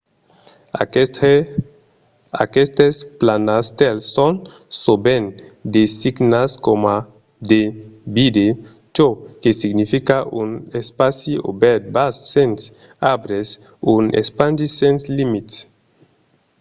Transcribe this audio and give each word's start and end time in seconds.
aquestes 2.45 2.95
planastèls 3.19 4.01
son 4.15 4.33
sovent 4.83 5.27
designats 5.77 6.51
coma 6.65 6.97
de 7.51 7.61
vidde 8.15 8.47
çò 8.95 9.07
que 9.41 9.51
significa 9.61 10.17
un 10.41 10.49
espaci 10.81 11.33
obèrt 11.51 11.83
vast 11.95 12.21
sens 12.33 12.59
arbres 13.13 13.47
un 13.95 14.03
espandi 14.21 14.65
sens 14.79 15.01
limits 15.17 15.55